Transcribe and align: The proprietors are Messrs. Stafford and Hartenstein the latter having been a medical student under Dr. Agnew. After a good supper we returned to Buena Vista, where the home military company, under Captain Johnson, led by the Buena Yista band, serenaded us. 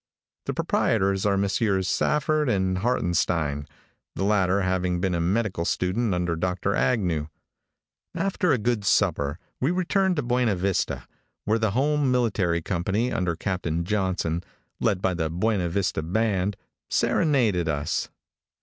The 0.47 0.55
proprietors 0.55 1.27
are 1.27 1.37
Messrs. 1.37 1.87
Stafford 1.87 2.49
and 2.49 2.79
Hartenstein 2.79 3.67
the 4.15 4.23
latter 4.23 4.61
having 4.61 4.99
been 4.99 5.13
a 5.13 5.21
medical 5.21 5.63
student 5.63 6.15
under 6.15 6.35
Dr. 6.35 6.73
Agnew. 6.73 7.27
After 8.15 8.51
a 8.51 8.57
good 8.57 8.83
supper 8.83 9.37
we 9.59 9.69
returned 9.69 10.15
to 10.15 10.23
Buena 10.23 10.55
Vista, 10.55 11.03
where 11.45 11.59
the 11.59 11.69
home 11.77 12.09
military 12.11 12.63
company, 12.63 13.11
under 13.11 13.35
Captain 13.35 13.85
Johnson, 13.85 14.43
led 14.79 15.03
by 15.03 15.13
the 15.13 15.29
Buena 15.29 15.69
Yista 15.69 16.01
band, 16.01 16.57
serenaded 16.89 17.69
us. 17.69 18.09